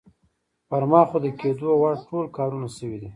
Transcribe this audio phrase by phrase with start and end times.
[0.69, 3.09] پر ما خو د کېدو وړ ټول کارونه شوي دي.